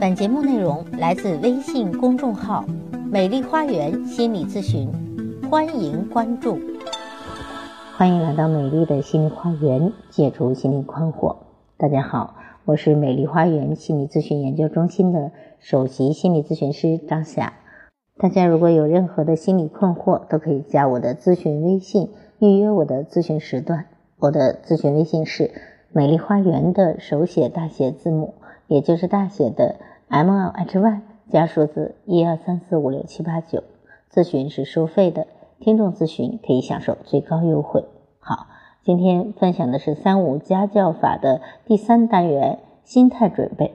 [0.00, 2.64] 本节目内容来自微信公众号
[3.10, 4.90] “美丽花园心理咨询”，
[5.48, 6.58] 欢迎关注。
[7.96, 11.36] 欢迎来到美丽的心理花园，解除心理困惑。
[11.76, 12.34] 大家好，
[12.64, 15.30] 我是美丽花园心理咨询研究中心的
[15.60, 17.52] 首席心理咨询师张霞。
[18.18, 23.86] 大家如果有任何的心理困惑，都可以加我的咨询微信，预约我的咨询时段。
[24.18, 25.50] 我的咨询微信是
[25.92, 28.34] 美丽花园的手写大写字母。
[28.74, 29.76] 也就是大写的
[30.08, 33.62] M L H Y 加数字一二三四五六七八九，
[34.12, 35.28] 咨询是收费的，
[35.60, 37.84] 听众咨询可以享受最高优惠。
[38.18, 38.48] 好，
[38.82, 43.74] 今天分享的是三五家教法的第三单元心态准备。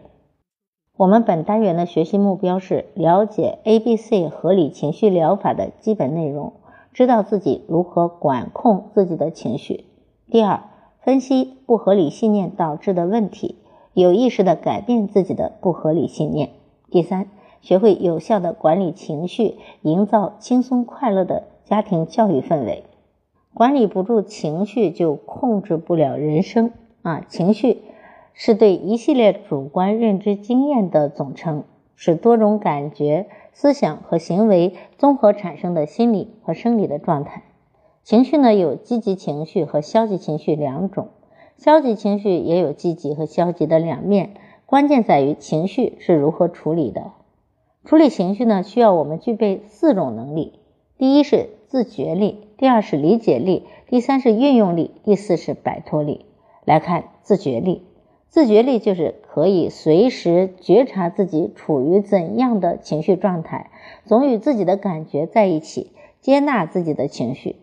[0.98, 6.52] 我们本单元的学习目标是了解 A B C 合理情绪疗法的基本内容，
[6.92, 9.86] 知道自己如何管控自己的情绪。
[10.30, 10.60] 第二，
[11.00, 13.56] 分析不合理信念导致的问题。
[13.94, 16.50] 有意识的改变自己的不合理信念。
[16.90, 17.28] 第三，
[17.62, 22.84] 学会有效的管理情绪，营造轻松快乐的家庭教育氛围。
[23.54, 27.26] 管理不住情绪，就控制不了人生啊！
[27.28, 27.82] 情绪
[28.34, 31.64] 是对一系列主观认知经验的总称，
[31.96, 37.44] 是多种感觉、思想和行为综合产生的心理和生理的状态。
[38.04, 41.10] 情绪呢，有积极情绪和消极情绪两种。
[41.60, 44.30] 消极情绪也有积极和消极的两面，
[44.66, 47.12] 关键在于情绪是如何处理的。
[47.84, 50.54] 处理情绪呢，需要我们具备四种能力：
[50.98, 56.26] 第一是自觉力，第二是理解力，第三是运用力，第四是摆脱力。
[56.64, 57.84] 来看自觉力，
[58.30, 63.70] 自觉力就是可以随时觉察自己处于怎样的情绪状态，
[64.06, 67.58] 总与自己的感觉在一起，接纳自己的情绪。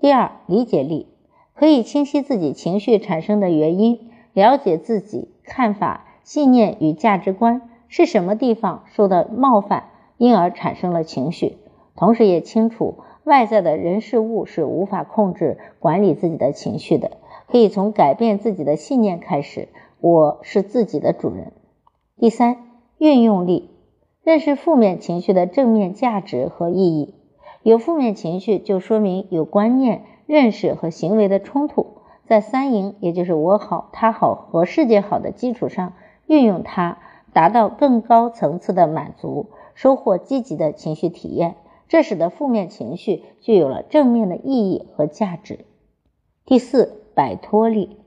[0.00, 1.08] 第二，理解力。
[1.54, 11.58] 可以清晰自己情绪产生的原因，了解自己看法、信念与价值观是什么地方受到冒犯，因而产生了情绪。
[11.94, 17.18] 同时也清楚外在的人事物是无法控制管理自己的情绪的，
[17.48, 19.68] 可以从改变自己的信念开始。
[20.00, 21.52] 我是自己的主人。
[22.16, 22.56] 第三，
[22.98, 23.70] 运用力，
[24.24, 27.14] 认识负面情绪的正面价值和意义。
[27.62, 30.02] 有负面情绪，就说明有观念。
[30.32, 35.92] 认识和行为的冲突，在三赢，也就是我好、他好和世界好的基础上，
[36.26, 36.96] 运用它，
[37.34, 41.56] 达到更高层次的满足，收获积极的情绪体验，
[41.86, 45.66] 这使得负面情绪具有了正面的意义和价值。
[46.46, 47.98] 第四，摆脱力。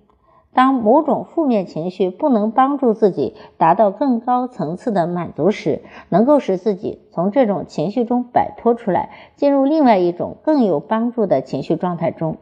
[0.56, 12.38] 当某种负面情绪不能帮助自己达到更高层次的满足时，能够使自己从这种情绪中摆脱出来，进入另外一种更有帮助的情绪状态中。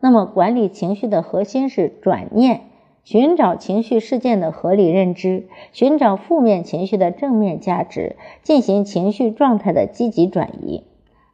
[0.00, 2.62] 那么，管理情绪的核心是转念，
[3.04, 10.84] 寻找情绪事件的合理认知，寻找负面情绪的正面价值，进行情绪状态的积极转移。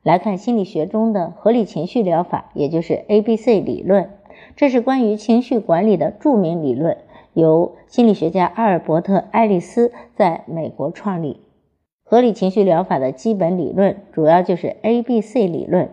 [0.03, 4.11] 来看心理学中的合理情绪疗法，也就是 A B C 理论。
[4.57, 6.99] 这是关于情绪管理的著名理论，
[7.33, 11.41] 由心理学家阿尔伯特·爱丽丝在美国创立。
[12.05, 15.91] 合理情绪疗法的基本理论主要就是 A B C 理论。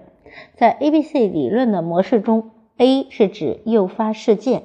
[0.55, 4.63] 在 A B C 理论的模式中，A 是指诱发事件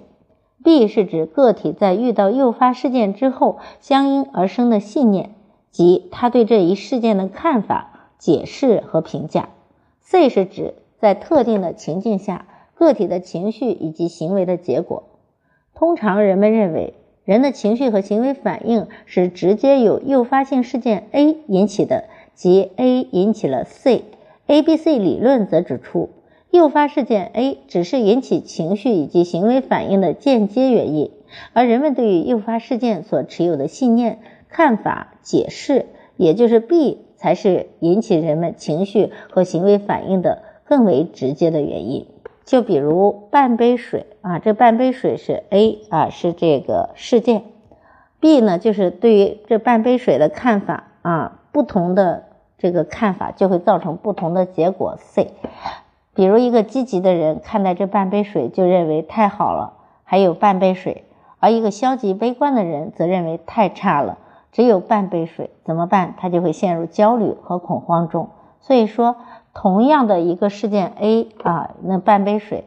[0.64, 5.30] ，B 是指个体在遇到诱发事件之后相应而生的信念
[5.70, 9.48] 即他对这一事件的看法、解释和评价
[10.02, 12.46] ；C 是指在特定的情境下。
[12.80, 15.02] 个体的情绪以及行为的结果，
[15.74, 16.94] 通常人们认为
[17.26, 24.04] 人的情绪和行为反应是直接由诱发性事件 A 引起的，即 A 引起了 C。
[24.46, 26.08] A B C 理论则指出，
[26.50, 31.10] 诱发事件 A 只是引起情绪以及行为反应的间接原因，
[31.52, 35.84] 而人们对于诱发事件所持有的信念、看法、解释，
[36.16, 42.06] 也就是 B 才是引起人们情绪和行为反应的更为直接的原因。
[42.44, 47.44] 就比如半杯水啊，这半杯水是 A 啊，是这个事件
[48.20, 52.24] ；B 呢，就是对于这半杯水的看法啊，不同的
[52.58, 54.96] 这个看法就会造成不同的结果。
[54.98, 55.32] C，
[56.12, 61.04] 比如一个积极的人看待这半杯水，就认为太好了，还有半杯水；
[61.38, 64.18] 而一个消极悲观的人则认为太差了，
[64.50, 66.14] 只有半杯水，怎么办？
[66.18, 68.30] 他就会陷入焦虑和恐慌中。
[68.60, 69.14] 所以说。
[69.62, 72.64] 同样的一个事件 A 啊，那半杯水，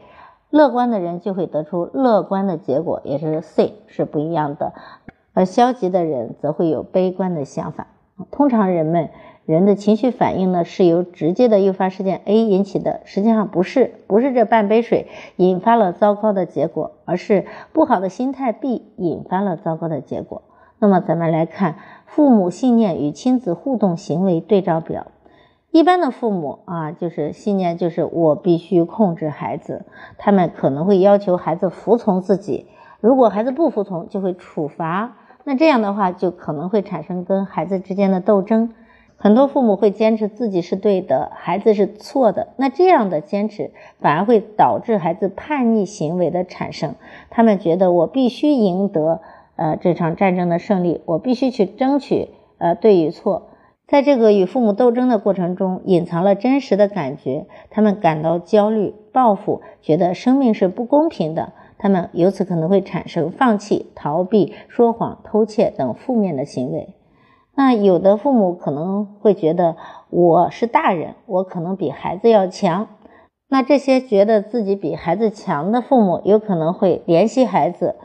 [0.51, 4.73] 乐观的人就会得出乐观的结果，也是 C 是不一样的，
[5.33, 7.87] 而消极的人则会有悲观的想法。
[8.29, 9.09] 通常人们
[9.47, 15.07] 人的情绪反应呢是由直接的诱发事件 A 引起的，实际上不是，不是这半杯水
[15.37, 20.43] 引发了糟糕的结果，而是不好的心态 B 引发了糟糕的结果。
[20.77, 25.07] 那么咱们来看父母信念与亲子互动行为对照表。
[25.73, 29.85] 一般的父母啊，就是信念就是我必须控制孩子，
[30.19, 32.67] 他们可能会要求孩子服从自己，
[33.01, 35.17] 如果孩子不服从，就会处罚。
[35.43, 38.75] 那这样的话，就可能会产生跟孩子之间的斗争。
[39.17, 42.49] 很多父母会坚持自己是对的，孩子是错的。
[42.57, 46.93] 那这样的坚持反而会导致孩子叛逆行为的产生。
[47.31, 49.21] 他们觉得我必须赢得
[49.55, 52.29] 呃这场战争的胜利，我必须去争取
[52.59, 53.47] 呃对与错。
[53.87, 61.53] 在这个与父母斗争的过程中，隐藏了真实的感觉，他们感到焦虑、报复，觉得生命是不公平的。
[61.77, 66.95] 他们由此可能会产生放弃、逃避、说谎、偷窃等负面的行为。
[67.55, 69.75] 那有的父母可能会觉得
[70.09, 72.87] 我是大人，我可能比孩子要强。
[73.49, 77.95] 那这些觉得自己比孩子强的父母，有可能会怜惜孩子，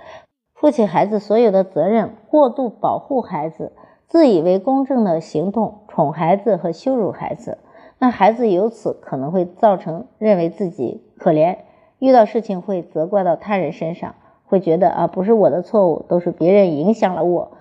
[0.54, 3.72] 负起孩子所有的责任，过度保护孩子。
[4.08, 7.58] 自以为公正的行动，宠孩子和羞辱孩子，
[7.99, 11.58] 那孩子由此可能会造成认为自己可怜，
[11.99, 14.14] 遇到事情会责怪到他人身上，
[14.46, 17.52] 会觉得啊不是我的错误，都是别人影响了我，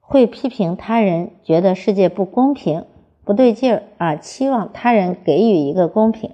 [0.00, 2.84] 会批评他人，觉得世界不公平，
[3.24, 6.32] 不对劲儿啊，期望他人给予一个公平。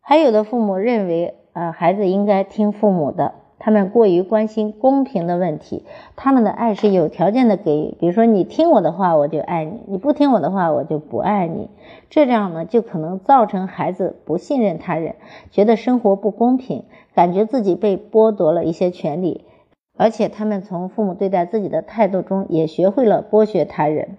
[0.00, 3.34] 还有的父母认为啊孩子应该听父母的。
[3.64, 5.84] 他们过于关心公平的问题，
[6.16, 11.70] 他们的爱是有条件的给予，比如说你听我的话，我就爱你；你不听我的话，我就不爱你。
[12.10, 15.14] 这样呢，就可能造成孩子不信任他人，
[15.52, 16.82] 觉得生活不公平，
[17.14, 19.44] 感觉自己被剥夺了一些权利，
[19.96, 24.16] 而且他们从父母对待自己的态度中也学会了剥削他人。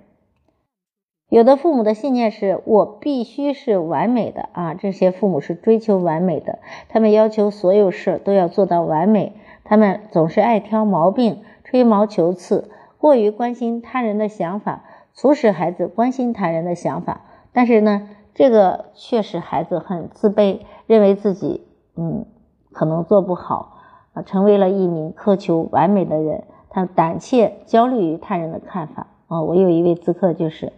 [1.34, 6.60] 有的父母的信念是我必须是完美的啊，这些父母是追求完美的，
[6.90, 9.34] 他们要求所有事都要做到完美，
[9.64, 12.70] 他们总是爱挑毛病，吹毛求疵，
[13.00, 17.22] 过于关心他人的想法，促使孩子关心他人的想法。
[17.52, 21.66] 但是呢，这个却使孩子很自卑，认为自己
[21.96, 22.28] 嗯
[22.72, 23.80] 可能做不好
[24.14, 26.44] 啊，成为了一名苛求完美的人。
[26.70, 29.42] 他胆怯，焦虑于他人的看法啊。
[29.42, 30.72] 我有一位咨客就是。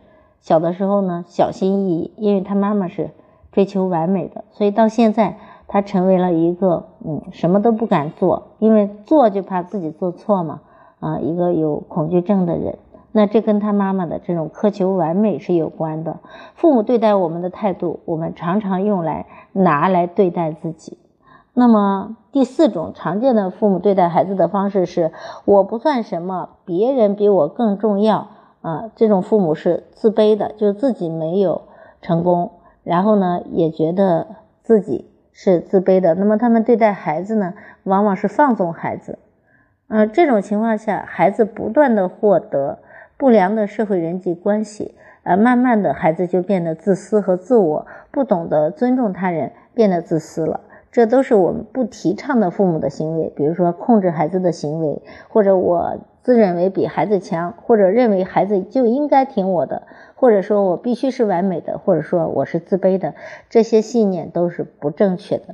[0.45, 3.09] 小的时候呢，小心翼翼，因为他妈妈是
[3.51, 10.61] 追求完美的，所以到现在他成为了一个嗯什么都不敢做，因为做就怕自己做错嘛
[10.99, 12.77] 啊，一个有恐惧症的人。
[13.11, 16.19] 那这跟他妈妈的这种苛求完美是有关的。
[16.53, 20.99] 父母对待我们的态度，我们常常用来拿来对待自己。
[21.55, 25.11] 那么第四种常见的父母对待孩子的方式是：
[25.45, 28.27] 我不算什么，别人比我更重要。
[28.65, 31.61] 啊，这种父母是自卑的，就自己没有
[32.01, 32.49] 成功，
[32.83, 34.25] 然后呢，也觉得
[34.63, 36.15] 自己是自卑的。
[36.15, 37.53] 那么他们对待孩子呢，
[37.83, 39.19] 往往是放纵孩子。
[39.87, 42.79] 嗯，这种情况下，孩子不断的获得
[43.17, 50.61] 不良的社会人际关系，呃，慢慢的孩子就变得自私和自我，不懂得尊重他人，变得自私了。
[50.91, 55.99] 这都是我们不提倡的父母的行为，比如说控制孩子的行为，或者我。
[56.25, 59.83] 自认为比孩子强，或者认为孩子就应该听我的，
[60.15, 63.13] 或者说我必须是完美的，或者说我是自卑的，
[63.47, 65.53] 这些信念都是不正确的。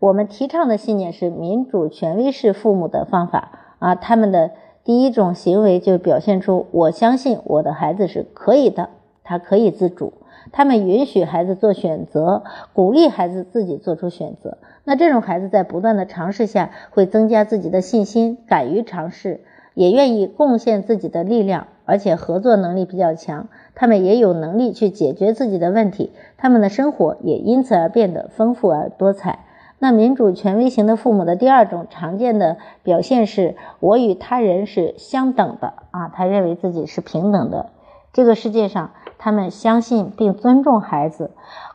[0.00, 4.50] 我们提倡的信念是民主权威式父母的方法啊，他们的
[4.82, 8.90] 第一种行为就表现出我相信我的孩子是可以的，
[9.22, 10.14] 他可以自主，
[10.50, 14.58] 他们允许孩子做选择，鼓励孩子自己做出选择。
[14.82, 19.42] 那这种孩子在不断的尝试下，会增加自己的信心，敢于尝试。
[19.78, 23.46] 也愿意贡献自己的力量，而且合作能力比较强。
[23.76, 29.44] 他们也有能力去解决自己的问题，他们的生活也因此而变得丰富而多彩。
[29.78, 37.66] 那民主权威型的父母的第二种常见的表现是：我与他人是相等的啊，他认为自己是平等的。
[38.12, 41.30] 这个世界上，他们相信并尊重孩子，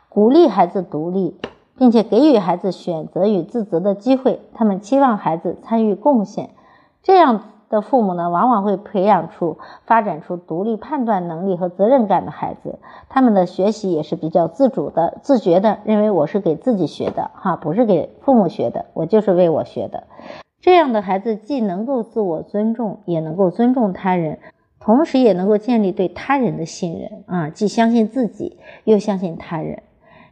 [0.10, 1.40] 鼓励孩子独立，
[1.78, 4.42] 并且给予孩子选择与自责的机会。
[4.54, 6.50] 他们期望孩子参与贡献，
[7.02, 7.44] 这样。
[7.74, 12.78] 的父母呢，往往会培养出、发展出独立判断能力和责任感的孩子。
[13.10, 20.04] 他们的学习也是比较自主的、自觉的，认为我是给自己学的，哈，不是给父母学的，我就是为我学的。
[20.62, 24.38] 这样的孩子既能够自我尊重，也能够尊重他人，
[24.80, 29.82] 同时也能够建立对他人的信任啊，既相信自己，又相信他人。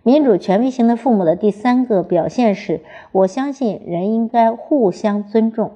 [0.04, 2.82] 民主权威型的父母的第三个表现是：
[3.12, 5.72] 我相信人应该互相尊重。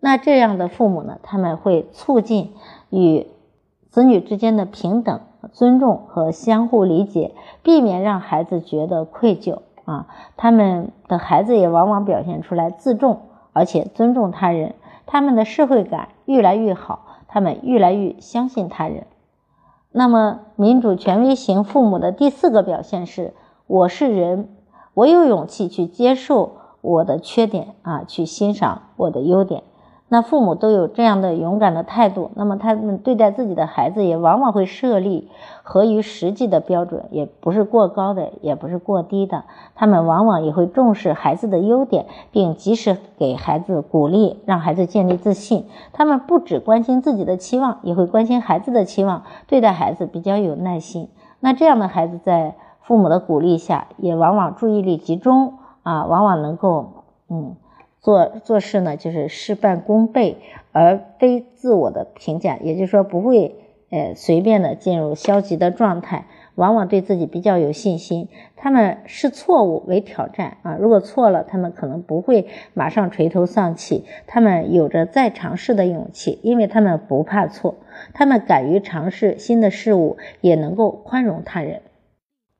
[0.00, 1.18] 那这样的父母呢？
[1.22, 2.54] 他们会促进
[2.90, 3.26] 与
[3.88, 5.20] 子女之间的平等、
[5.52, 10.06] 尊重和相互理解，避免让孩子觉得愧疚啊。
[10.36, 13.22] 他们的孩子也往往表现出来自重，
[13.52, 14.74] 而且尊重他人。
[15.06, 19.06] 他们的社会感越来越好，他们越来越相信他人。
[19.92, 23.32] 那么，民主权威型父母的第四个表现是：
[23.66, 24.50] 我是人，
[24.92, 29.62] 我有勇气去接受我的缺点啊，去欣赏我的优点。
[30.08, 35.28] 那父母都有这样的勇敢的态度，那么他们对待自己的孩子也往往会设立
[35.64, 39.42] 合于实际的标准，也不是过高的，也不是过低的。
[39.74, 45.66] 他们往往也会重视孩子的优点，并及时给孩子鼓励，让孩子建立自信。
[45.92, 51.08] 他们不只关心自己的期望，也会关心孩子的期望，对待孩子比较有耐心。
[51.40, 57.56] 那这样的孩子在父母的鼓励下，也往往注意力集中啊，往往能够嗯。
[58.06, 60.36] 做做事呢，就是事半功倍，
[60.70, 63.56] 而非自我的评价，也就是说不会
[63.90, 68.28] 呃随便的进入消极的状态，往往对自己比较有信心。
[68.54, 77.74] 他们视错误为挑战啊，如果错了，他们可能不会马上垂头丧气，他们有着再尝试的勇气，因为他们不怕错，
[78.14, 81.82] 他们敢于尝试新的事物，也能够宽容他人。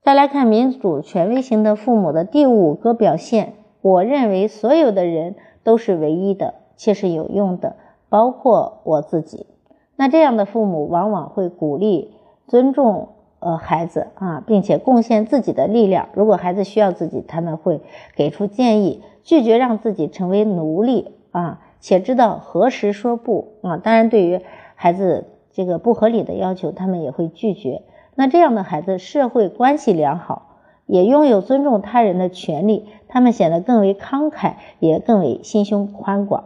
[0.02, 3.52] 再来看民主权威型的父母的第五个表现。
[3.86, 7.76] 我认为所有的人都是唯一的，且是有用的，
[8.08, 9.46] 包括我自己。
[9.94, 12.10] 那这样的父母往往会鼓励、
[12.48, 16.08] 尊重呃孩子啊，并且贡献自己的力量。
[16.14, 17.80] 如果孩子需要自己，他们会
[18.16, 23.76] 给出建议，拒绝让自己成为奴隶啊，且知道何时说不啊。
[23.76, 24.40] 当然，对于
[24.74, 27.82] 孩子这个不合理的要求，他们也会拒绝。
[28.16, 30.42] 那这样的孩子，社会关系良好。
[30.86, 36.44] 也拥有尊重他人的权利，他们显得更为慷慨，也更为心胸宽广。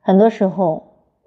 [0.00, 0.84] 很多时候，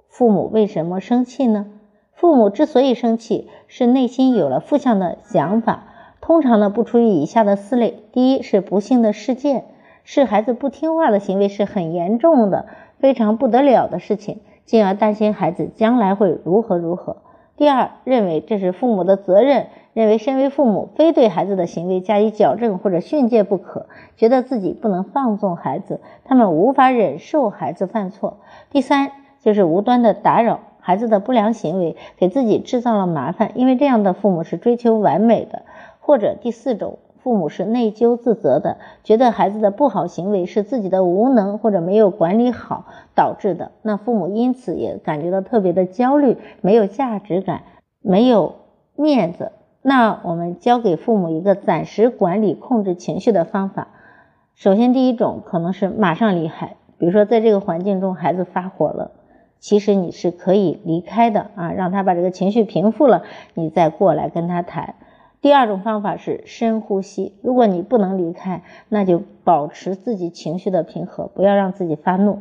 [0.10, 1.68] 父母为什么生气呢？
[2.14, 5.86] 父母之所以生气，是内心有了负向的想法。
[6.20, 9.66] 通常呢，不出于以下的四类：第一是不幸的事件，
[10.04, 12.68] 是孩子不听话的行为是很严重的、
[13.00, 17.18] 非常不得了的事情，进而担心孩子将来会如何如何；
[17.58, 19.68] 第二，认为这是父母的责任。
[19.94, 28.38] 认为身为父母非对孩子的行为加以矫正或者训诫不可，觉得自己不能放纵孩子，他们无法忍受孩子犯错。
[28.70, 35.64] 第三就是无端的打扰孩子的不良行为，给自己制造了麻烦，因为这样的父母是追求完美的。
[36.00, 47.62] 或者第四种，父母是内疚自责的，觉得孩子的不好行为是自己的无能或者没有管理好导致的，那父母因此也感觉到特别的焦虑，没有价值感，
[48.02, 48.56] 没有
[48.96, 49.52] 面子。
[49.84, 53.88] 那我们教给父母一个暂时管理、控制情绪的方法。
[54.54, 59.12] 首先，第一种可能是马上离开，比如说在这个环境中，孩子发火了，
[59.60, 63.24] 其实你是可以离开的啊，让他把这个情绪平复了，
[63.56, 64.96] 你再过来跟他谈。
[65.42, 72.40] 第二种方法是深呼吸，如果你不能离开，那就保持自己情绪的平和，不要让自己发怒。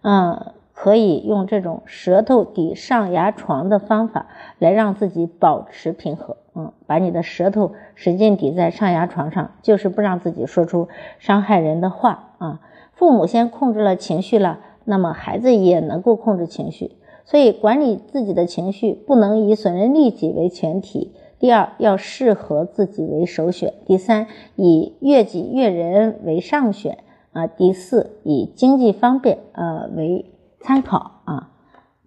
[0.00, 0.52] 嗯。
[0.80, 4.28] 可以用这种舌头抵上牙床的方法
[4.60, 10.86] 来让自己保持平和，嗯，把你的舌头使劲抵在上牙床上，就是不让自己说出
[11.18, 12.60] 伤害人的话啊。
[12.92, 16.92] 父母先控制了情绪了，那么孩子也能够控制情绪。
[17.24, 21.12] 所以管理自己的情绪不能以损人利己为前提。
[21.40, 23.74] 第二，要适合自己为首选。
[23.84, 26.98] 第三，以悦己悦人为上选
[27.32, 27.48] 啊。
[27.48, 30.26] 第四，以经济方便呃为。
[30.60, 31.50] 参考啊，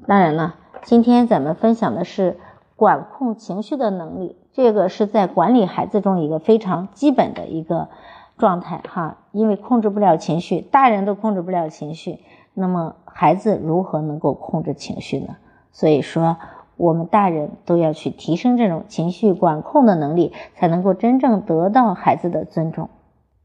[0.07, 2.37] 当然了，今天咱们分享的是
[2.75, 7.89] 管控情绪的能力，这个是在管理孩子中一个非常基本的一个
[8.37, 9.17] 状态哈。
[9.31, 12.19] 因为控制不了情绪，大人都控制不了情绪，
[12.53, 15.37] 那么孩子如何能够控制情绪呢？
[15.71, 16.37] 所以说，
[16.75, 22.89] 我们大人都要去提升这种情绪管控的能力，才能够真正得到孩子的尊重。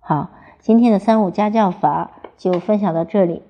[0.01, 3.43] 好，今天的三五家教法就分享到这里。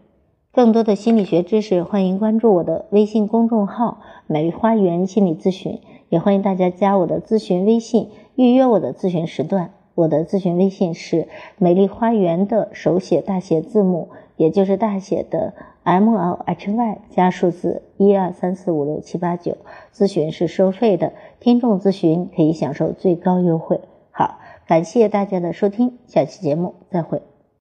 [0.56, 9.74] 更多的心理学知识，欢迎关注我的微信公众号“美丽花园心理咨询”，也欢迎大家加我的咨询微信，预约我的咨询时段。
[9.94, 11.28] 我的咨询微信是
[11.60, 14.08] “美丽花园”的手写大写字母，
[14.38, 19.58] 也就是大写的 M L H Y 加数字一二三四五六七八九。
[19.94, 23.78] 咨询是收费的，听众咨询可以享受最高优惠。
[24.10, 27.20] 好，感谢大家的收听，下期节目再会。